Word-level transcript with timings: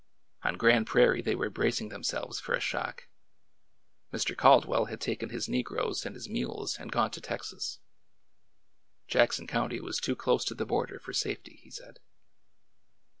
On 0.41 0.57
Grand 0.57 0.87
Prairie 0.87 1.21
they 1.21 1.35
were 1.35 1.51
bracing 1.51 1.89
themselves 1.89 2.39
for 2.39 2.55
a 2.55 2.59
shock. 2.59 3.07
Mr. 4.11 4.35
Caldwell 4.35 4.85
had 4.85 4.99
taken 4.99 5.29
his 5.29 5.47
negroes 5.47 6.07
and 6.07 6.15
his 6.15 6.27
mules 6.27 6.75
and 6.79 6.91
gone 6.91 7.11
to 7.11 7.21
Texas. 7.21 7.77
Jackson 9.07 9.45
County 9.45 9.79
was 9.79 9.99
too 9.99 10.15
close 10.15 10.43
to 10.45 10.55
the 10.55 10.65
border 10.65 10.97
for 10.97 11.13
safety, 11.13 11.59
he 11.61 11.69
said. 11.69 11.99